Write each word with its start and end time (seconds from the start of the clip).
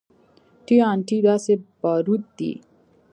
ټي 0.65 0.75
ان 0.89 0.97
ټي 1.07 1.17
داسې 1.27 1.53
باروت 1.81 2.23
دي. 2.37 2.51